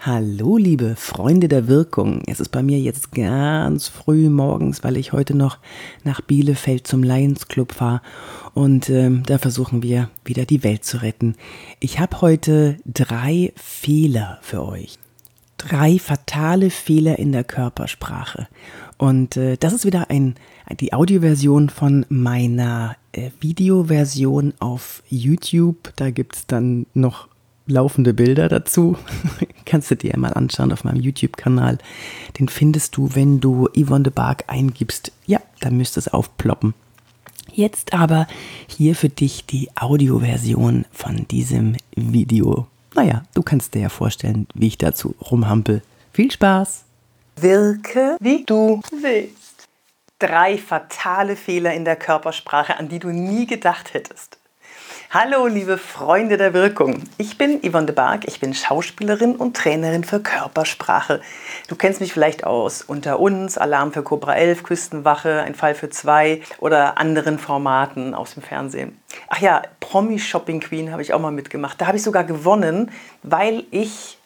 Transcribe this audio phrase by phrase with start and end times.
[0.00, 2.22] Hallo, liebe Freunde der Wirkung.
[2.28, 5.58] Es ist bei mir jetzt ganz früh morgens, weil ich heute noch
[6.04, 8.00] nach Bielefeld zum Lions Club fahre
[8.54, 11.34] und ähm, da versuchen wir wieder die Welt zu retten.
[11.80, 15.00] Ich habe heute drei Fehler für euch.
[15.56, 18.46] Drei fatale Fehler in der Körpersprache.
[18.98, 20.36] Und äh, das ist wieder ein,
[20.78, 25.92] die Audioversion von meiner äh, Videoversion auf YouTube.
[25.96, 27.26] Da gibt es dann noch
[27.68, 28.96] laufende Bilder dazu.
[29.64, 31.78] Kannst du dir mal anschauen auf meinem YouTube-Kanal.
[32.38, 35.12] Den findest du, wenn du Yvonne de Barg eingibst.
[35.26, 36.74] Ja, dann müsste es aufploppen.
[37.52, 38.26] Jetzt aber
[38.66, 42.66] hier für dich die Audioversion von diesem Video.
[42.94, 45.82] Naja, du kannst dir ja vorstellen, wie ich dazu rumhampel.
[46.12, 46.84] Viel Spaß!
[47.36, 49.68] Wirke, wie du willst.
[50.18, 54.37] Drei fatale Fehler in der Körpersprache, an die du nie gedacht hättest.
[55.10, 57.02] Hallo, liebe Freunde der Wirkung.
[57.16, 61.22] Ich bin Yvonne de Barg, ich bin Schauspielerin und Trainerin für Körpersprache.
[61.66, 65.88] Du kennst mich vielleicht aus Unter uns, Alarm für Cobra 11, Küstenwache, Ein Fall für
[65.88, 69.00] zwei oder anderen Formaten aus dem Fernsehen.
[69.30, 71.80] Ach ja, Promi Shopping Queen habe ich auch mal mitgemacht.
[71.80, 72.90] Da habe ich sogar gewonnen,
[73.22, 74.17] weil ich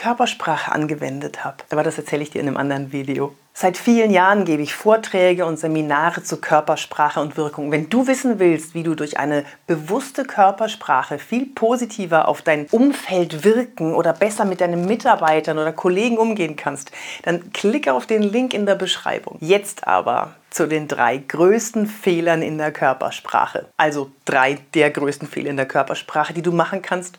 [0.00, 1.58] Körpersprache angewendet habe.
[1.68, 3.34] Aber das erzähle ich dir in einem anderen Video.
[3.52, 7.70] Seit vielen Jahren gebe ich Vorträge und Seminare zu Körpersprache und Wirkung.
[7.70, 13.44] Wenn du wissen willst, wie du durch eine bewusste Körpersprache viel positiver auf dein Umfeld
[13.44, 16.92] wirken oder besser mit deinen Mitarbeitern oder Kollegen umgehen kannst,
[17.24, 19.36] dann klicke auf den Link in der Beschreibung.
[19.40, 23.66] Jetzt aber zu den drei größten Fehlern in der Körpersprache.
[23.76, 27.18] Also drei der größten Fehler in der Körpersprache, die du machen kannst,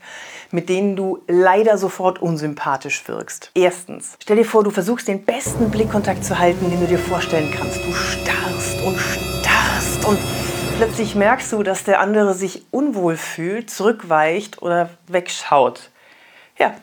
[0.51, 3.51] mit denen du leider sofort unsympathisch wirkst.
[3.55, 7.51] Erstens, stell dir vor, du versuchst den besten Blickkontakt zu halten, den du dir vorstellen
[7.57, 7.77] kannst.
[7.85, 10.19] Du starrst und starrst und
[10.77, 15.89] plötzlich merkst du, dass der andere sich unwohl fühlt, zurückweicht oder wegschaut.
[16.59, 16.73] Ja,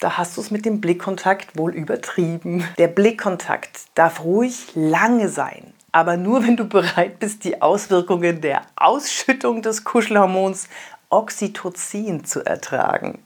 [0.00, 2.68] da hast du es mit dem Blickkontakt wohl übertrieben.
[2.78, 8.62] Der Blickkontakt darf ruhig lange sein aber nur wenn du bereit bist, die Auswirkungen der
[8.74, 10.68] Ausschüttung des Kuschelhormons
[11.08, 13.22] Oxytocin zu ertragen.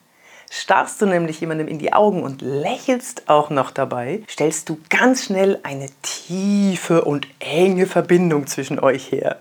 [0.51, 5.25] Starrst du nämlich jemandem in die Augen und lächelst auch noch dabei, stellst du ganz
[5.25, 9.39] schnell eine tiefe und enge Verbindung zwischen euch her.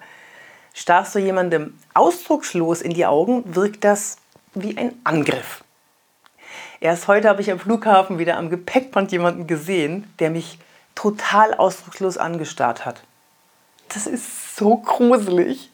[0.73, 4.19] Starrst du jemandem ausdruckslos in die Augen, wirkt das
[4.53, 5.65] wie ein Angriff.
[6.79, 10.59] Erst heute habe ich am Flughafen wieder am Gepäckband jemanden gesehen, der mich
[10.95, 13.03] total ausdruckslos angestarrt hat.
[13.89, 15.71] Das ist so gruselig.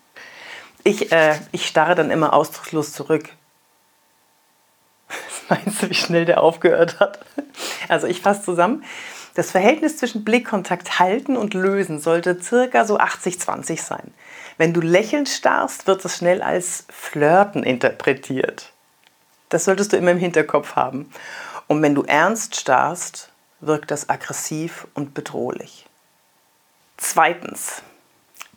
[0.84, 3.30] Ich, äh, ich starre dann immer ausdruckslos zurück.
[5.50, 7.26] Meinst du, wie schnell der aufgehört hat?
[7.88, 8.84] Also ich fasse zusammen.
[9.36, 14.14] Das Verhältnis zwischen Blickkontakt halten und lösen sollte circa so 80-20 sein.
[14.58, 18.72] Wenn du lächelnd starrst, wird das schnell als Flirten interpretiert.
[19.50, 21.12] Das solltest du immer im Hinterkopf haben.
[21.68, 25.88] Und wenn du ernst starrst, wirkt das aggressiv und bedrohlich.
[26.98, 27.82] Zweitens,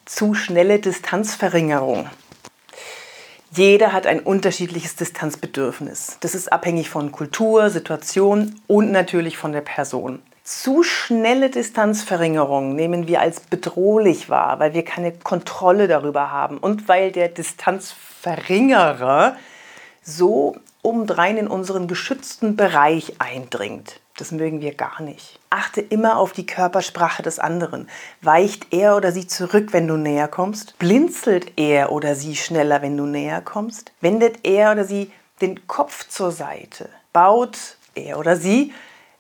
[0.07, 2.09] zu schnelle Distanzverringerung.
[3.51, 6.19] Jeder hat ein unterschiedliches Distanzbedürfnis.
[6.21, 10.23] Das ist abhängig von Kultur, Situation und natürlich von der Person.
[10.45, 16.87] Zu schnelle Distanzverringerung nehmen wir als bedrohlich wahr, weil wir keine Kontrolle darüber haben und
[16.87, 19.37] weil der Distanzverringerer
[20.03, 23.99] so umdrein in unseren geschützten Bereich eindringt.
[24.19, 25.39] Das mögen wir gar nicht.
[25.51, 27.89] Achte immer auf die Körpersprache des anderen.
[28.23, 30.79] Weicht er oder sie zurück, wenn du näher kommst?
[30.79, 33.93] Blinzelt er oder sie schneller, wenn du näher kommst?
[34.01, 36.89] Wendet er oder sie den Kopf zur Seite?
[37.13, 38.73] Baut er oder sie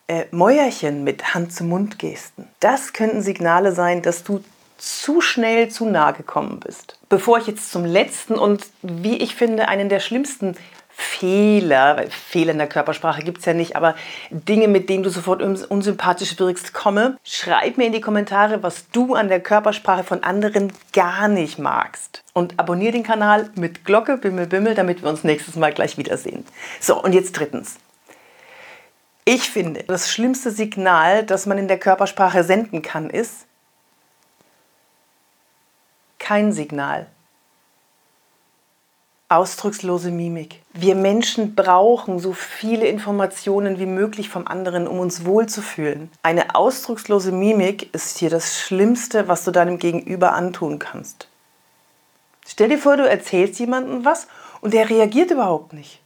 [0.08, 2.48] äh, Mäuerchen mit Hand-zu-Mund-Gesten?
[2.60, 4.42] Das könnten Signale sein, dass du
[4.78, 6.98] zu schnell zu nah gekommen bist.
[7.08, 10.56] Bevor ich jetzt zum letzten und wie ich finde einen der schlimmsten
[10.98, 13.94] Fehler, weil Fehler in der Körpersprache gibt es ja nicht, aber
[14.30, 19.14] Dinge, mit denen du sofort unsympathisch wirkst, komme, schreib mir in die Kommentare, was du
[19.14, 22.22] an der Körpersprache von anderen gar nicht magst.
[22.32, 26.46] Und abonniere den Kanal mit Glocke, Bimmel, Bimmel, damit wir uns nächstes Mal gleich wiedersehen.
[26.80, 27.76] So, und jetzt drittens.
[29.26, 33.46] Ich finde, das schlimmste Signal, das man in der Körpersprache senden kann, ist
[36.18, 37.06] kein Signal.
[39.28, 40.62] Ausdruckslose Mimik.
[40.72, 46.12] Wir Menschen brauchen so viele Informationen wie möglich vom anderen, um uns wohlzufühlen.
[46.22, 51.26] Eine ausdruckslose Mimik ist hier das Schlimmste, was du deinem Gegenüber antun kannst.
[52.46, 54.28] Stell dir vor, du erzählst jemandem was
[54.60, 56.00] und der reagiert überhaupt nicht.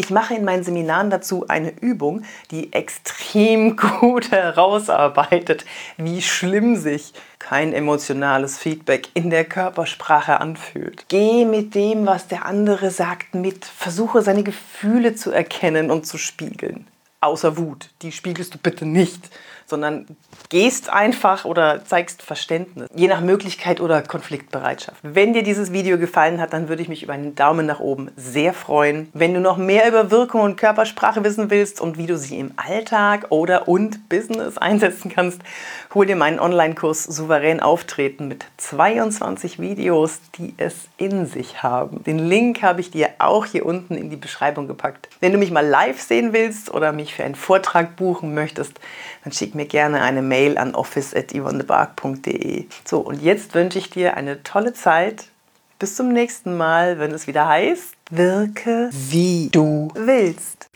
[0.00, 5.66] Ich mache in meinen Seminaren dazu eine Übung, die extrem gut herausarbeitet,
[5.98, 11.04] wie schlimm sich kein emotionales Feedback in der Körpersprache anfühlt.
[11.08, 13.66] Geh mit dem, was der andere sagt, mit.
[13.66, 16.86] Versuche seine Gefühle zu erkennen und zu spiegeln.
[17.20, 17.90] Außer Wut.
[18.02, 19.30] Die spiegelst du bitte nicht,
[19.70, 20.06] sondern
[20.48, 24.98] gehst einfach oder zeigst Verständnis, je nach Möglichkeit oder Konfliktbereitschaft.
[25.02, 28.10] Wenn dir dieses Video gefallen hat, dann würde ich mich über einen Daumen nach oben
[28.16, 29.08] sehr freuen.
[29.14, 32.52] Wenn du noch mehr über Wirkung und Körpersprache wissen willst und wie du sie im
[32.56, 35.40] Alltag oder und Business einsetzen kannst,
[35.94, 42.02] hol dir meinen Online-Kurs Souverän auftreten mit 22 Videos, die es in sich haben.
[42.02, 45.08] Den Link habe ich dir auch hier unten in die Beschreibung gepackt.
[45.20, 48.80] Wenn du mich mal live sehen willst oder mich für einen Vortrag buchen möchtest,
[49.24, 52.66] dann schick mir gerne eine Mail an office.yvonnebark.de.
[52.84, 55.26] So, und jetzt wünsche ich dir eine tolle Zeit.
[55.78, 60.69] Bis zum nächsten Mal, wenn es wieder heißt, wirke wie du willst.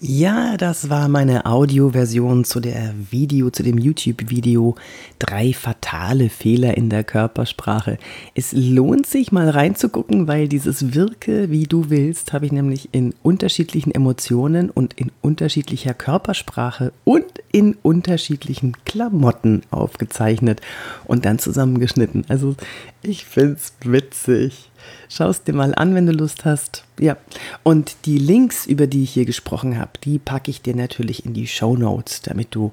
[0.00, 4.76] Ja, das war meine Audioversion zu der Video, zu dem YouTube-Video
[5.18, 7.98] Drei fatale Fehler in der Körpersprache.
[8.36, 13.12] Es lohnt sich mal reinzugucken, weil dieses Wirke, wie du willst, habe ich nämlich in
[13.24, 20.60] unterschiedlichen Emotionen und in unterschiedlicher Körpersprache und in unterschiedlichen Klamotten aufgezeichnet
[21.06, 22.24] und dann zusammengeschnitten.
[22.28, 22.54] Also
[23.02, 24.70] ich finde es witzig.
[25.08, 26.84] Schau es dir mal an, wenn du Lust hast.
[26.98, 27.16] Ja,
[27.62, 31.34] und die Links, über die ich hier gesprochen habe, die packe ich dir natürlich in
[31.34, 32.72] die Show Notes, damit du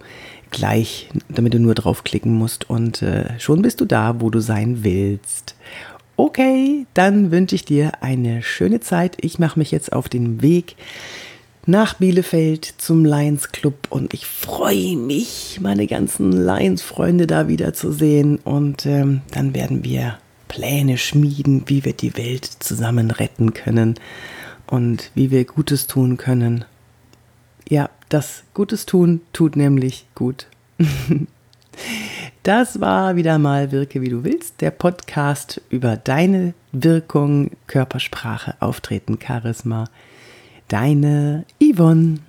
[0.51, 4.83] gleich, damit du nur draufklicken musst und äh, schon bist du da, wo du sein
[4.83, 5.55] willst.
[6.17, 9.17] Okay, dann wünsche ich dir eine schöne Zeit.
[9.19, 10.77] Ich mache mich jetzt auf den Weg
[11.65, 17.91] nach Bielefeld zum Lions Club und ich freue mich, meine ganzen Lions-Freunde da wieder zu
[17.91, 20.17] sehen und ähm, dann werden wir
[20.47, 23.95] Pläne schmieden, wie wir die Welt zusammen retten können
[24.67, 26.65] und wie wir Gutes tun können.
[27.67, 30.47] Ja, das Gutes tun tut nämlich gut.
[32.43, 39.17] Das war wieder mal Wirke wie du willst, der Podcast über deine Wirkung, Körpersprache, Auftreten,
[39.19, 39.85] Charisma.
[40.67, 42.19] Deine Yvonne.